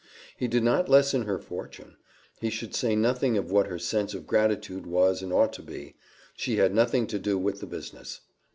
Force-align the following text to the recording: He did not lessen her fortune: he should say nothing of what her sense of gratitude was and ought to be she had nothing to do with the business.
He 0.35 0.47
did 0.47 0.63
not 0.63 0.89
lessen 0.89 1.25
her 1.27 1.37
fortune: 1.37 1.95
he 2.39 2.49
should 2.49 2.73
say 2.73 2.95
nothing 2.95 3.37
of 3.37 3.51
what 3.51 3.67
her 3.67 3.77
sense 3.77 4.15
of 4.15 4.25
gratitude 4.25 4.87
was 4.87 5.21
and 5.21 5.31
ought 5.31 5.53
to 5.53 5.61
be 5.61 5.93
she 6.35 6.55
had 6.57 6.73
nothing 6.73 7.05
to 7.05 7.19
do 7.19 7.37
with 7.37 7.59
the 7.59 7.67
business. 7.67 8.21